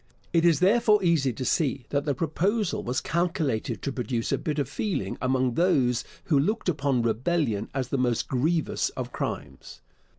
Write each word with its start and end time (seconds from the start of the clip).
It 0.33 0.45
is 0.45 0.61
therefore 0.61 1.03
easy 1.03 1.31
to 1.31 1.45
see 1.45 1.85
that 1.89 2.05
the 2.05 2.15
proposal 2.15 2.81
was 2.83 3.01
calculated 3.01 3.83
to 3.83 3.91
produce 3.91 4.31
a 4.31 4.39
bitter 4.39 4.65
feeling 4.65 5.15
among 5.21 5.53
those 5.53 6.03
who 6.23 6.39
looked 6.39 6.67
upon 6.67 7.03
rebellion 7.03 7.69
as 7.75 7.89
the 7.89 7.99
most 7.99 8.27
grievous 8.27 8.89
of 8.97 9.11
crimes. 9.11 9.79